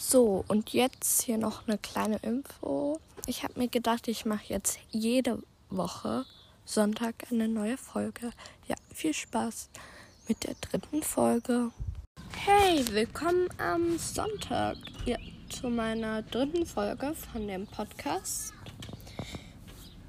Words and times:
So, 0.00 0.44
und 0.46 0.72
jetzt 0.72 1.22
hier 1.22 1.38
noch 1.38 1.66
eine 1.66 1.76
kleine 1.76 2.18
Info. 2.18 3.00
Ich 3.26 3.42
habe 3.42 3.58
mir 3.58 3.66
gedacht, 3.66 4.06
ich 4.06 4.24
mache 4.24 4.44
jetzt 4.46 4.78
jede 4.90 5.42
Woche 5.70 6.24
Sonntag 6.64 7.16
eine 7.32 7.48
neue 7.48 7.76
Folge. 7.76 8.30
Ja, 8.68 8.76
viel 8.94 9.12
Spaß 9.12 9.68
mit 10.28 10.44
der 10.44 10.54
dritten 10.60 11.02
Folge. 11.02 11.72
Hey, 12.36 12.84
willkommen 12.92 13.48
am 13.58 13.98
Sonntag 13.98 14.76
ja, 15.04 15.16
zu 15.48 15.68
meiner 15.68 16.22
dritten 16.22 16.64
Folge 16.64 17.12
von 17.32 17.48
dem 17.48 17.66
Podcast. 17.66 18.54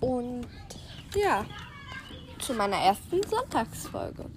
Und 0.02 0.46
ja, 1.16 1.48
zu 2.38 2.54
meiner 2.54 2.78
ersten 2.78 3.24
Sonntagsfolge. 3.28 4.30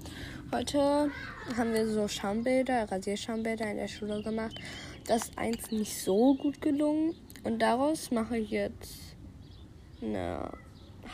Heute 0.51 1.11
haben 1.57 1.73
wir 1.73 1.91
so 1.91 2.09
Schaumbilder, 2.09 2.91
Rasierschaumbilder 2.91 3.71
in 3.71 3.77
der 3.77 3.89
Schule 3.89 4.23
gemacht. 4.23 4.55
Das 5.07 5.25
ist 5.25 5.39
eins 5.39 5.71
nicht 5.71 5.97
so 5.99 6.35
gut 6.35 6.61
gelungen. 6.61 7.15
Und 7.45 7.59
daraus 7.59 8.11
mache 8.11 8.39
ich 8.39 8.51
jetzt 8.51 9.17
eine 10.01 10.51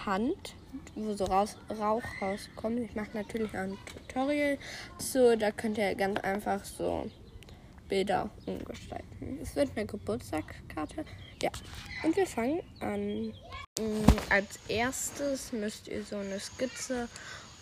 Hand, 0.04 0.54
wo 0.94 1.14
so 1.14 1.24
raus, 1.24 1.56
Rauch 1.70 2.02
rauskommt. 2.20 2.80
Ich 2.80 2.94
mache 2.94 3.10
natürlich 3.14 3.50
auch 3.50 3.62
ein 3.62 3.78
Tutorial 3.86 4.58
zu. 4.98 5.36
Da 5.36 5.50
könnt 5.50 5.78
ihr 5.78 5.94
ganz 5.94 6.20
einfach 6.20 6.64
so 6.64 7.10
Bilder 7.88 8.30
umgestalten. 8.46 9.38
Es 9.42 9.56
wird 9.56 9.70
eine 9.74 9.86
Geburtstagskarte. 9.86 11.04
Ja, 11.42 11.50
und 12.02 12.16
wir 12.16 12.26
fangen 12.26 12.60
an. 12.80 13.28
Mm, 13.78 14.04
als 14.28 14.58
erstes 14.68 15.52
müsst 15.52 15.88
ihr 15.88 16.04
so 16.04 16.16
eine 16.16 16.38
Skizze 16.38 17.08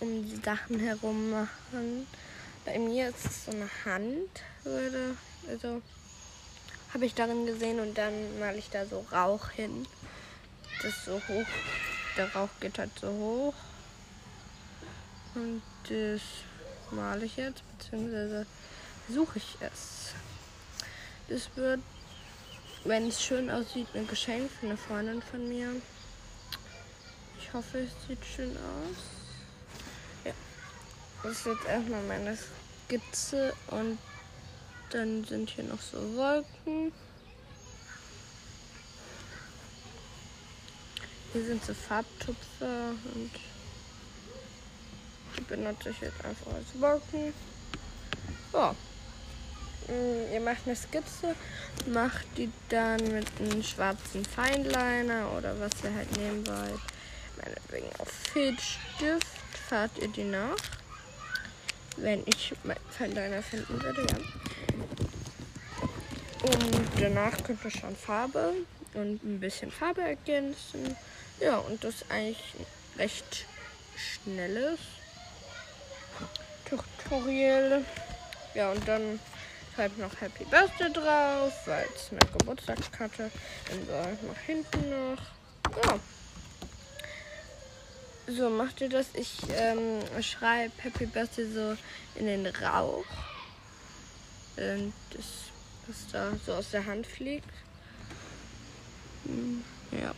um 0.01 0.25
die 0.25 0.37
Sachen 0.37 0.81
herum 0.81 1.31
machen. 1.31 2.07
Bei 2.65 2.79
mir 2.79 3.11
ist 3.11 3.25
es 3.25 3.45
so 3.45 3.53
eine 3.53 3.69
Hand, 3.85 4.43
würde, 4.65 5.17
also 5.49 5.81
habe 6.97 7.05
ich 7.05 7.15
darin 7.15 7.45
gesehen 7.45 7.79
und 7.79 7.99
dann 7.99 8.39
male 8.39 8.57
ich 8.57 8.71
da 8.71 8.87
so 8.87 9.05
Rauch 9.13 9.51
hin. 9.51 9.87
Das 10.79 10.95
ist 10.95 11.05
so 11.05 11.21
hoch, 11.29 11.47
der 12.17 12.35
Rauch 12.35 12.49
geht 12.59 12.79
halt 12.79 12.91
so 12.99 13.09
hoch. 13.09 13.55
Und 15.35 15.61
das 15.91 16.23
male 16.91 17.27
ich 17.27 17.37
jetzt, 17.37 17.63
beziehungsweise 17.77 18.47
suche 19.11 19.37
ich 19.37 19.59
es. 19.61 20.15
Das 21.29 21.55
wird, 21.55 21.81
wenn 22.85 23.09
es 23.09 23.23
schön 23.23 23.51
aussieht, 23.51 23.89
ein 23.93 24.09
Geschenk 24.09 24.51
für 24.51 24.65
eine 24.65 24.79
Freundin 24.79 25.21
von 25.21 25.47
mir. 25.47 25.73
Ich 27.39 27.53
hoffe, 27.53 27.81
es 27.81 27.91
sieht 28.09 28.25
schön 28.25 28.57
aus. 28.57 28.97
Ja. 30.25 30.33
Das 31.23 31.33
ist 31.33 31.45
jetzt 31.45 31.67
erstmal 31.67 32.03
meine 32.05 32.39
Skizze 32.87 33.53
und 33.67 33.99
dann 34.91 35.25
sind 35.25 35.51
hier 35.51 35.65
noch 35.65 35.81
so 35.81 35.99
Wolken. 36.17 36.93
Hier 41.33 41.45
sind 41.45 41.65
so 41.65 41.75
Farbtupfer 41.75 42.91
und 43.15 43.31
die 45.37 45.43
benutze 45.43 45.91
ich 45.91 46.01
jetzt 46.01 46.25
einfach 46.25 46.53
als 46.55 46.81
Wolken. 46.81 47.35
Ja. 48.53 48.75
Mm, 49.89 50.33
ihr 50.33 50.41
macht 50.41 50.67
eine 50.67 50.75
Skizze, 50.75 51.35
macht 51.87 52.27
die 52.37 52.51
dann 52.69 53.01
mit 53.13 53.27
einem 53.39 53.63
schwarzen 53.63 54.25
Feinliner 54.25 55.31
oder 55.37 55.59
was 55.61 55.73
ihr 55.85 55.95
halt 55.95 56.17
nehmen 56.17 56.47
wollt. 56.47 56.81
Meinetwegen 57.37 57.89
auf 57.99 58.09
Filzstift 58.09 59.27
fahrt 59.69 59.93
ihr 60.01 60.09
die 60.09 60.25
nach. 60.25 60.57
Wenn 61.99 62.23
ich 62.27 62.55
meinen 62.65 62.81
Feinliner 62.91 63.43
finden 63.43 63.83
würde, 63.83 64.03
ja. 64.03 64.46
Und 66.47 66.89
danach 67.01 67.43
könnt 67.43 67.65
ihr 67.65 67.71
schon 67.71 67.97
Farbe 67.97 68.53
und 68.95 69.23
ein 69.25 69.41
bisschen 69.41 69.73
Farbe 69.73 70.03
ergänzen. 70.03 70.97
Ja, 71.41 71.59
und 71.59 71.83
das 71.83 71.97
ist 71.97 72.11
eigentlich 72.11 72.55
ein 72.59 73.01
recht 73.01 73.47
schnelles 73.97 74.79
Tutorial. 76.69 77.85
Ja, 78.55 78.71
und 78.71 78.87
dann 78.87 79.19
schreibt 79.75 79.99
noch 79.99 80.21
Happy 80.21 80.45
Birthday 80.45 80.93
drauf, 80.93 81.53
weil 81.67 81.87
es 81.95 82.13
eine 82.13 82.21
Geburtstagskarte. 82.39 83.31
Dann 83.69 83.87
so 83.87 84.27
nach 84.29 84.41
hinten 84.47 84.91
noch. 84.91 85.23
Ja. 85.85 85.99
So, 88.29 88.51
macht 88.51 88.81
ihr 88.81 88.89
das? 88.89 89.07
Ich 89.15 89.39
ähm, 89.51 90.01
schreibe 90.23 90.73
Happy 90.79 91.07
Birthday 91.07 91.47
so 91.53 91.77
in 92.15 92.27
den 92.27 92.47
Rauch. 92.47 93.05
Und 94.57 94.95
das 95.11 95.46
was 95.87 96.07
da 96.13 96.33
so 96.45 96.55
aus 96.55 96.71
der 96.71 96.87
Hand 96.87 97.07
fliegt. 97.07 97.49
Hm, 99.25 99.63
ja. 99.93 100.15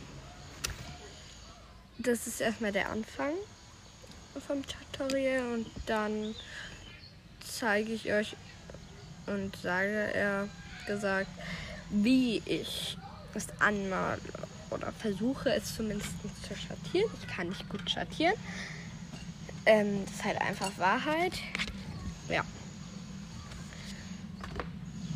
Das 1.97 2.27
ist 2.27 2.41
erstmal 2.41 2.71
der 2.71 2.89
Anfang 2.89 3.33
vom 4.47 4.63
Tutorial 4.65 5.53
und 5.53 5.67
dann 5.85 6.33
zeige 7.45 7.91
ich 7.91 8.11
euch 8.11 8.35
und 9.25 9.55
sage 9.57 10.13
er 10.13 10.47
gesagt, 10.87 11.29
wie 11.89 12.41
ich 12.45 12.97
es 13.33 13.47
anmale 13.59 14.21
oder 14.69 14.91
versuche 14.93 15.51
es 15.51 15.75
zumindest 15.75 16.11
zu 16.47 16.55
schattieren. 16.55 17.11
Ich 17.19 17.27
kann 17.27 17.49
nicht 17.49 17.67
gut 17.69 17.89
schattieren. 17.89 18.35
Ähm, 19.65 20.05
das 20.05 20.15
ist 20.15 20.23
halt 20.23 20.41
einfach 20.41 20.77
Wahrheit. 20.77 21.33
Ja. 22.29 22.43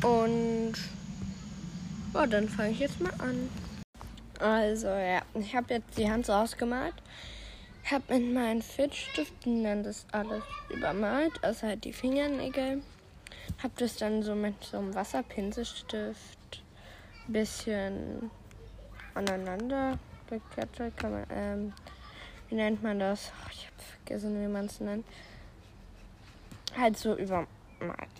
Und 0.04 0.74
ja, 2.12 2.26
dann 2.26 2.46
fange 2.46 2.72
ich 2.72 2.80
jetzt 2.80 3.00
mal 3.00 3.12
an. 3.18 3.48
Also 4.38 4.88
ja, 4.88 5.22
ich 5.32 5.56
habe 5.56 5.72
jetzt 5.72 5.96
die 5.96 6.10
Hand 6.10 6.26
so 6.26 6.34
ausgemalt. 6.34 6.94
Ich 7.82 7.90
habe 7.90 8.18
mit 8.18 8.34
meinen 8.34 8.60
Filzstiften 8.60 9.64
dann 9.64 9.82
das 9.82 10.04
alles 10.12 10.42
übermalt, 10.68 11.32
also 11.42 11.66
halt 11.66 11.84
die 11.84 11.92
Fingernägel. 11.94 12.82
Habe 13.62 13.74
das 13.78 13.96
dann 13.96 14.22
so 14.22 14.34
mit 14.34 14.62
so 14.62 14.78
einem 14.78 14.94
Wasserpinselstift 14.94 16.62
ein 17.26 17.32
bisschen 17.32 18.30
aneinander 19.14 19.98
geklettert. 20.28 20.92
Ähm, 21.30 21.72
wie 22.50 22.56
nennt 22.56 22.82
man 22.82 22.98
das? 22.98 23.32
Oh, 23.42 23.50
ich 23.50 23.66
habe 23.66 23.82
vergessen, 24.04 24.42
wie 24.42 24.48
man 24.48 24.66
es 24.66 24.80
nennt. 24.80 25.06
Halt 26.76 26.98
so 26.98 27.16
über 27.16 27.46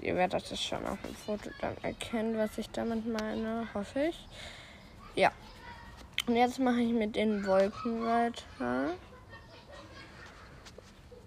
Ihr 0.03 0.17
werdet 0.17 0.51
es 0.51 0.63
schon 0.63 0.85
auf 0.87 0.99
dem 1.03 1.15
Foto 1.15 1.51
dann 1.61 1.77
erkennen, 1.83 2.37
was 2.37 2.59
ich 2.59 2.69
damit 2.71 3.07
meine, 3.07 3.67
hoffe 3.73 4.09
ich. 4.09 4.29
Ja. 5.15 5.33
Und 6.27 6.37
jetzt 6.37 6.59
mache 6.59 6.81
ich 6.81 6.93
mit 6.93 7.17
den 7.17 7.47
Wolken 7.47 8.05
weiter. 8.05 8.95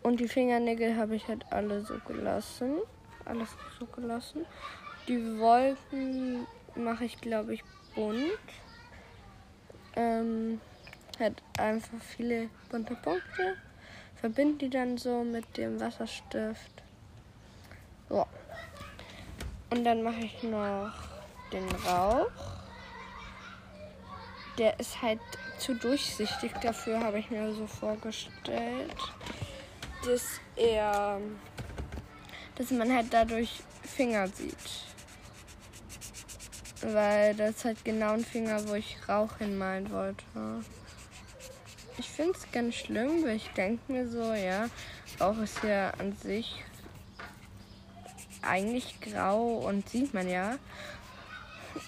Und 0.03 0.19
die 0.19 0.27
Fingernägel 0.27 0.95
habe 0.95 1.15
ich 1.15 1.27
halt 1.27 1.45
alle 1.51 1.81
so 1.81 1.95
gelassen. 2.07 2.75
Alles 3.25 3.49
so 3.79 3.85
gelassen. 3.87 4.45
Die 5.07 5.39
Wolken 5.39 6.45
mache 6.75 7.05
ich, 7.05 7.19
glaube 7.19 7.55
ich, 7.55 7.63
bunt. 7.95 8.21
Ähm, 9.95 10.61
hat 11.19 11.41
einfach 11.57 11.99
viele 12.01 12.49
bunte 12.69 12.95
Punkte. 12.95 13.57
Verbinde 14.15 14.65
die 14.65 14.69
dann 14.69 14.97
so 14.97 15.23
mit 15.23 15.57
dem 15.57 15.79
Wasserstift. 15.79 16.83
So. 18.09 18.25
Und 19.69 19.83
dann 19.83 20.03
mache 20.03 20.21
ich 20.21 20.43
noch 20.43 20.93
den 21.51 21.69
Rauch. 21.85 22.29
Der 24.57 24.79
ist 24.79 25.01
halt 25.01 25.19
zu 25.59 25.75
durchsichtig. 25.75 26.51
Dafür 26.61 26.99
habe 26.99 27.19
ich 27.19 27.29
mir 27.29 27.53
so 27.53 27.67
vorgestellt, 27.67 28.95
dass 30.05 30.39
er, 30.55 31.19
dass 32.55 32.71
man 32.71 32.93
halt 32.93 33.07
dadurch 33.11 33.61
Finger 33.83 34.27
sieht. 34.27 34.55
Weil 36.81 37.35
das 37.35 37.65
halt 37.65 37.83
genau 37.83 38.13
ein 38.13 38.23
Finger, 38.23 38.67
wo 38.67 38.75
ich 38.75 38.97
Rauch 39.09 39.37
hinmalen 39.37 39.91
wollte. 39.91 40.23
Ich 41.97 42.09
finde 42.09 42.37
es 42.37 42.51
ganz 42.51 42.75
schlimm, 42.75 43.23
weil 43.23 43.35
ich 43.35 43.49
denke 43.49 43.91
mir 43.91 44.07
so, 44.07 44.33
ja, 44.33 44.67
Rauch 45.19 45.37
ist 45.39 45.63
ja 45.63 45.89
an 45.97 46.15
sich 46.15 46.63
eigentlich 48.41 48.99
grau 49.01 49.67
und 49.67 49.87
sieht 49.89 50.13
man 50.13 50.29
ja. 50.29 50.57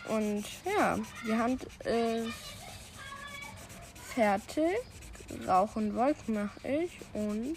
Und 0.07 0.45
ja, 0.65 0.97
die 1.25 1.35
Hand 1.35 1.63
ist 1.85 2.33
fertig. 4.13 4.77
Rauch 5.47 5.75
und 5.75 5.95
Wolken 5.95 6.33
mache 6.33 6.67
ich 6.67 6.91
und 7.13 7.55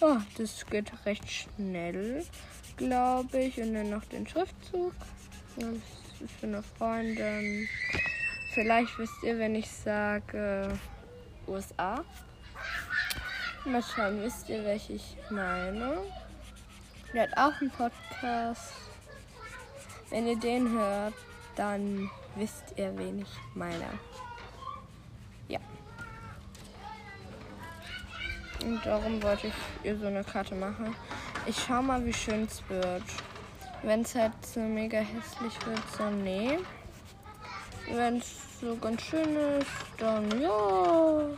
oh, 0.00 0.16
das 0.36 0.64
geht 0.66 0.92
recht 1.04 1.28
schnell, 1.28 2.24
glaube 2.76 3.38
ich. 3.38 3.60
Und 3.60 3.74
dann 3.74 3.90
noch 3.90 4.04
den 4.04 4.26
Schriftzug. 4.26 4.94
Das 5.56 5.68
ist 6.20 6.32
für 6.38 6.46
eine 6.46 6.62
Freundin. 6.62 7.68
Vielleicht 8.54 8.96
wisst 8.98 9.22
ihr, 9.22 9.38
wenn 9.38 9.54
ich 9.54 9.68
sage 9.68 10.78
USA. 11.46 12.04
Mal 13.64 13.82
schauen, 13.82 14.22
wisst 14.22 14.48
ihr, 14.48 14.64
welche 14.64 14.94
ich 14.94 15.16
meine. 15.30 15.98
Der 17.12 17.22
hat 17.22 17.36
auch 17.36 17.60
einen 17.60 17.70
Podcast. 17.70 18.74
Wenn 20.10 20.26
ihr 20.26 20.38
den 20.38 20.70
hört, 20.70 21.14
dann 21.56 22.10
wisst 22.36 22.74
ihr, 22.76 22.96
wen 22.96 23.22
ich 23.22 23.54
meine. 23.54 23.84
Ja. 25.48 25.58
Und 28.64 28.84
darum 28.84 29.22
wollte 29.22 29.48
ich 29.48 29.54
ihr 29.84 29.98
so 29.98 30.06
eine 30.06 30.22
Karte 30.24 30.54
machen. 30.54 30.94
Ich 31.46 31.56
schau 31.66 31.82
mal, 31.82 32.04
wie 32.04 32.12
schön 32.12 32.44
es 32.44 32.62
wird. 32.68 33.04
Wenn 33.82 34.02
es 34.02 34.14
halt 34.14 34.32
so 34.44 34.60
mega 34.60 34.98
hässlich 34.98 35.54
wird, 35.66 35.82
so 35.96 36.10
nee. 36.10 36.58
Wenn 37.90 38.18
es 38.18 38.60
so 38.60 38.76
ganz 38.76 39.02
schön 39.02 39.36
ist, 39.36 39.70
dann 39.96 40.40
ja. 40.40 41.30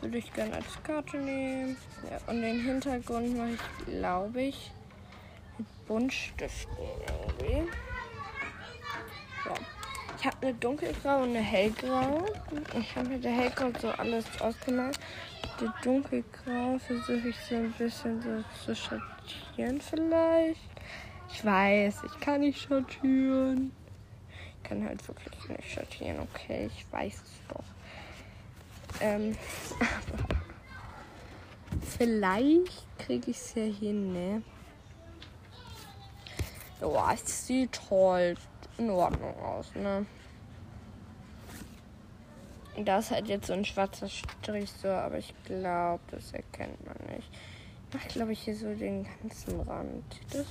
Würde 0.00 0.18
ich 0.18 0.32
gerne 0.32 0.54
als 0.54 0.82
Karte 0.82 1.18
nehmen. 1.18 1.76
Ja, 2.10 2.18
und 2.26 2.40
den 2.40 2.60
Hintergrund 2.64 3.36
mache 3.36 3.50
ich, 3.50 3.86
glaube 3.86 4.42
ich, 4.42 4.72
mit 5.58 5.86
Buntstiften 5.86 6.76
irgendwie. 7.06 7.68
Ja. 9.44 9.54
Ich 10.18 10.26
habe 10.26 10.36
eine 10.42 10.54
dunkelgraue 10.54 11.22
und 11.22 11.30
eine 11.30 11.40
hellgraue. 11.40 12.26
Ich 12.78 12.96
habe 12.96 13.08
mit 13.08 13.24
der 13.24 13.32
hellgraue 13.32 13.72
so 13.80 13.88
alles 13.90 14.24
ausgemalt. 14.40 14.98
Die 15.60 15.68
dunkelgraue 15.82 16.78
versuche 16.78 17.28
ich 17.28 17.36
so 17.48 17.54
ein 17.54 17.72
bisschen 17.72 18.22
so 18.22 18.44
zu 18.64 18.74
schattieren 18.74 19.80
vielleicht. 19.80 20.60
Ich 21.32 21.44
weiß, 21.44 22.02
ich 22.04 22.20
kann 22.20 22.40
nicht 22.40 22.60
schattieren. 22.60 23.72
Ich 24.56 24.68
kann 24.68 24.84
halt 24.86 25.06
wirklich 25.06 25.48
nicht 25.48 25.70
schattieren, 25.70 26.20
okay, 26.20 26.70
ich 26.74 26.84
weiß 26.92 27.14
es 27.14 27.40
doch. 27.48 27.64
Ähm, 29.00 29.36
vielleicht 31.98 32.98
kriege 32.98 33.30
ich 33.30 33.36
es 33.36 33.54
ja 33.54 33.64
hin, 33.64 34.12
ne? 34.12 34.42
Ja, 36.80 37.12
es 37.12 37.46
sieht 37.46 37.80
halt 37.90 38.38
in 38.78 38.90
Ordnung 38.90 39.38
aus, 39.40 39.74
ne? 39.74 40.06
Da 42.76 42.98
ist 42.98 43.10
halt 43.10 43.28
jetzt 43.28 43.46
so 43.46 43.52
ein 43.52 43.64
schwarzer 43.64 44.08
Strich 44.08 44.70
so, 44.70 44.88
aber 44.88 45.18
ich 45.18 45.34
glaube, 45.44 46.00
das 46.10 46.32
erkennt 46.32 46.84
man 46.86 46.96
nicht. 47.14 47.28
Ich 47.88 47.94
mache, 47.94 48.08
glaube 48.08 48.32
ich, 48.32 48.40
hier 48.40 48.56
so 48.56 48.74
den 48.74 49.06
ganzen 49.20 49.60
Rand. 49.60 50.04
Das 50.30 50.46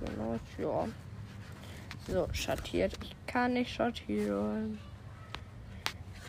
genau, 0.00 0.38
ja. 0.58 0.88
So, 2.08 2.28
schattiert. 2.32 2.98
Ich 3.02 3.16
kann 3.26 3.54
nicht 3.54 3.72
schattieren. 3.72 4.78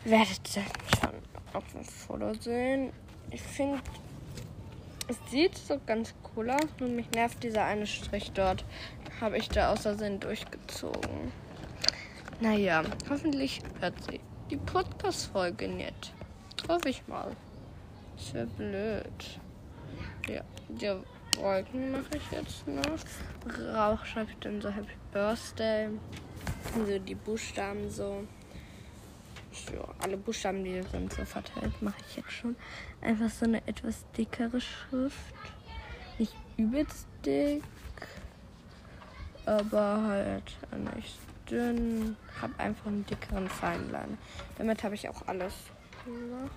Werdet 0.04 0.56
ihr 0.56 0.62
schon 0.98 1.37
auf 1.52 1.64
dem 1.72 1.84
Foto 1.84 2.34
sehen. 2.34 2.92
Ich 3.30 3.42
finde, 3.42 3.80
es 5.08 5.16
sieht 5.30 5.56
so 5.56 5.80
ganz 5.86 6.14
cool 6.36 6.50
aus, 6.50 6.68
nur 6.78 6.88
mich 6.88 7.10
nervt 7.12 7.42
dieser 7.42 7.64
eine 7.64 7.86
Strich 7.86 8.32
dort. 8.32 8.64
Habe 9.20 9.38
ich 9.38 9.48
da 9.48 9.72
außersehen 9.72 10.20
durchgezogen. 10.20 11.32
Naja, 12.40 12.82
hoffentlich 13.10 13.60
hört 13.80 13.94
sie 14.04 14.20
die 14.50 14.56
Podcast-Folge 14.56 15.68
nicht. 15.68 16.12
Hoffe 16.68 16.88
ich 16.88 17.06
mal. 17.08 17.34
Ist 18.16 18.34
ja 18.34 18.44
blöd. 18.44 19.40
Ja, 20.28 20.42
die 20.68 21.40
Wolken 21.40 21.92
mache 21.92 22.16
ich 22.16 22.30
jetzt 22.30 22.66
noch. 22.66 23.74
Rauch 23.74 24.04
schreibe 24.04 24.30
ich 24.30 24.38
dann 24.38 24.60
so 24.60 24.68
Happy 24.70 24.94
Birthday. 25.12 25.88
Also 26.78 26.98
die 26.98 27.14
Buchstaben 27.14 27.90
so. 27.90 28.24
Ja, 29.72 29.84
alle 30.00 30.16
Buchstaben, 30.16 30.64
die 30.64 30.82
sind 30.82 31.12
so 31.12 31.24
verteilt, 31.24 31.82
mache 31.82 31.96
ich 32.08 32.16
jetzt 32.16 32.32
schon. 32.32 32.56
Einfach 33.00 33.30
so 33.30 33.44
eine 33.44 33.66
etwas 33.66 34.04
dickere 34.16 34.60
Schrift. 34.60 35.16
Nicht 36.18 36.34
übelst 36.56 37.06
dick, 37.24 37.62
aber 39.46 40.02
halt 40.02 40.56
nicht 40.94 41.18
dünn. 41.50 42.16
Hab 42.40 42.58
einfach 42.58 42.86
einen 42.86 43.04
dickeren 43.06 43.48
Feinliner. 43.48 44.18
Damit 44.56 44.82
habe 44.82 44.94
ich 44.94 45.08
auch 45.08 45.26
alles 45.26 45.54
gemacht. 46.04 46.50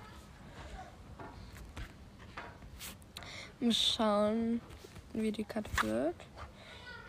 Mal 3.60 3.72
schauen, 3.72 4.60
wie 5.12 5.30
die 5.30 5.44
Karte 5.44 5.70
wird. 5.82 6.16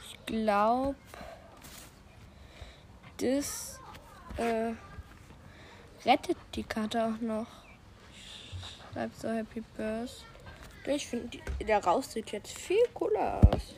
Ich 0.05 0.25
glaube, 0.25 0.95
das 3.17 3.79
äh, 4.37 4.73
rettet 6.05 6.37
die 6.55 6.63
Karte 6.63 7.05
auch 7.05 7.21
noch. 7.21 7.47
Ich 8.11 8.93
schreibe 8.93 9.13
so 9.15 9.29
Happy 9.29 9.61
Birthday. 9.75 10.95
Ich 10.95 11.07
finde, 11.07 11.37
der 11.65 11.83
raus 11.83 12.11
sieht 12.11 12.31
jetzt 12.31 12.51
viel 12.51 12.85
cooler 12.93 13.41
aus. 13.47 13.75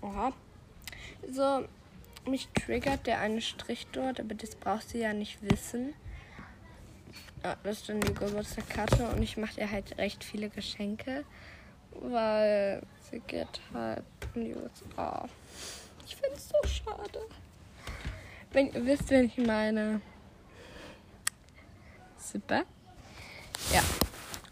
Oha. 0.00 0.32
So, 1.30 1.64
mich 2.26 2.48
triggert 2.48 3.06
der 3.06 3.20
eine 3.20 3.40
Strich 3.40 3.86
dort, 3.92 4.20
aber 4.20 4.34
das 4.34 4.54
braucht 4.54 4.88
sie 4.88 4.98
ja 4.98 5.12
nicht 5.12 5.38
wissen. 5.42 5.94
Ja, 7.42 7.56
das 7.62 7.78
ist 7.78 7.88
dann 7.88 8.00
die 8.00 8.14
Geburtstagskarte 8.14 9.08
und 9.08 9.22
ich 9.22 9.36
mache 9.36 9.60
ihr 9.60 9.70
halt 9.70 9.98
recht 9.98 10.24
viele 10.24 10.48
Geschenke, 10.48 11.24
weil 11.90 12.82
sie 13.10 13.20
geht 13.20 13.60
halt 13.72 14.04
in 14.34 14.44
die 14.44 14.54
USA. 14.54 15.28
Ich 16.06 16.16
finde 16.16 16.36
es 16.36 16.48
so 16.48 16.68
schade. 16.68 17.20
Wenn 18.52 18.72
ihr 18.72 18.86
wisst, 18.86 19.10
wen 19.10 19.26
ich 19.26 19.38
meine. 19.38 20.00
Super. 22.34 22.64
Ja, 23.72 23.80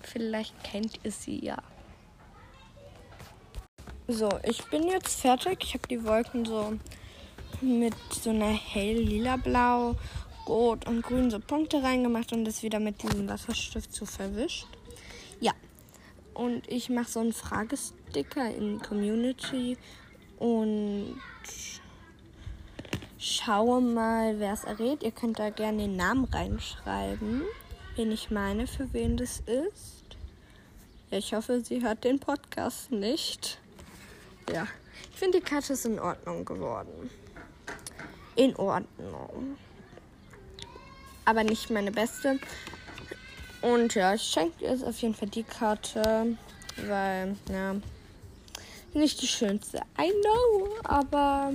vielleicht 0.02 0.54
kennt 0.62 1.00
ihr 1.02 1.10
sie 1.10 1.44
ja. 1.44 1.58
So, 4.06 4.28
ich 4.44 4.64
bin 4.66 4.86
jetzt 4.86 5.20
fertig. 5.20 5.58
Ich 5.64 5.74
habe 5.74 5.88
die 5.88 6.04
Wolken 6.04 6.44
so 6.44 6.78
mit 7.60 7.94
so 8.10 8.30
einer 8.30 8.52
hell 8.52 8.98
lila 8.98 9.36
blau, 9.36 9.96
rot 10.46 10.86
und 10.86 11.02
grün 11.02 11.30
so 11.30 11.40
Punkte 11.40 11.82
reingemacht 11.82 12.32
und 12.32 12.44
das 12.44 12.62
wieder 12.62 12.78
mit 12.78 13.02
diesem 13.02 13.28
Wasserstift 13.28 13.92
so 13.92 14.06
verwischt. 14.06 14.68
Ja. 15.40 15.52
Und 16.34 16.68
ich 16.68 16.88
mache 16.88 17.10
so 17.10 17.18
einen 17.18 17.32
Fragesticker 17.32 18.48
in 18.54 18.80
Community 18.80 19.76
und 20.38 21.20
schaue 23.18 23.80
mal, 23.80 24.38
wer 24.38 24.52
es 24.52 24.64
errät. 24.64 25.02
Ihr 25.02 25.12
könnt 25.12 25.38
da 25.38 25.50
gerne 25.50 25.78
den 25.78 25.96
Namen 25.96 26.24
reinschreiben, 26.24 27.42
wen 27.96 28.12
ich 28.12 28.30
meine, 28.30 28.66
für 28.66 28.92
wen 28.92 29.16
das 29.16 29.40
ist. 29.40 30.16
Ich 31.10 31.34
hoffe, 31.34 31.60
sie 31.60 31.82
hört 31.82 32.04
den 32.04 32.18
Podcast 32.18 32.90
nicht. 32.90 33.58
Ja, 34.52 34.66
ich 35.10 35.18
finde 35.18 35.40
die 35.40 35.44
Karte 35.44 35.74
ist 35.74 35.84
in 35.84 35.98
Ordnung 35.98 36.44
geworden 36.44 37.10
in 38.36 38.56
Ordnung. 38.56 39.56
Aber 41.24 41.44
nicht 41.44 41.70
meine 41.70 41.92
beste. 41.92 42.38
Und 43.60 43.94
ja, 43.94 44.14
ich 44.14 44.22
schenke 44.22 44.64
jetzt 44.64 44.84
auf 44.84 44.98
jeden 45.00 45.14
Fall 45.14 45.28
die 45.28 45.44
Karte, 45.44 46.36
weil, 46.76 47.36
ja, 47.48 47.76
nicht 48.92 49.22
die 49.22 49.28
schönste. 49.28 49.78
I 49.98 50.10
know, 50.22 50.68
aber 50.84 51.52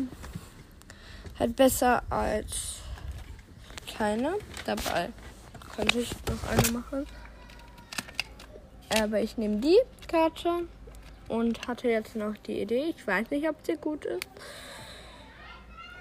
halt 1.37 1.55
besser 1.55 2.01
als 2.09 2.77
keine. 3.97 4.35
Dabei 4.65 5.09
könnte 5.77 5.99
ich 5.99 6.11
noch 6.27 6.49
eine 6.49 6.71
machen. 6.79 7.07
Aber 9.01 9.21
ich 9.21 9.37
nehme 9.37 9.57
die 9.57 9.79
Karte 10.07 10.67
und 11.29 11.67
hatte 11.67 11.87
jetzt 11.87 12.17
noch 12.17 12.35
die 12.45 12.61
Idee. 12.61 12.93
Ich 12.97 13.07
weiß 13.07 13.29
nicht, 13.29 13.47
ob 13.47 13.55
sie 13.65 13.77
gut 13.77 14.03
ist 14.03 14.27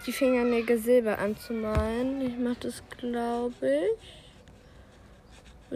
die 0.06 0.12
Fingernägel 0.12 0.78
silber 0.78 1.18
anzumalen. 1.18 2.20
Ich 2.20 2.38
mache 2.38 2.60
das, 2.60 2.82
glaube 2.96 3.54
ich. 3.60 4.22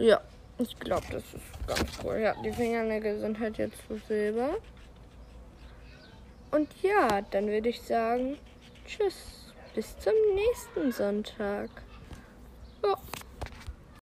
Ja, 0.03 0.21
ich 0.57 0.79
glaube, 0.79 1.05
das 1.11 1.23
ist 1.23 1.67
ganz 1.67 1.99
cool. 2.03 2.17
Ja, 2.17 2.33
die 2.43 2.53
Fingernägel 2.53 3.19
sind 3.19 3.39
halt 3.39 3.57
jetzt 3.57 3.77
so 3.89 3.97
silber. 4.07 4.55
Und 6.51 6.69
ja, 6.81 7.21
dann 7.21 7.47
würde 7.47 7.69
ich 7.69 7.81
sagen, 7.81 8.37
tschüss. 8.85 9.53
Bis 9.75 9.97
zum 9.99 10.13
nächsten 10.35 10.91
Sonntag. 10.91 11.69
Ja. 12.83 12.97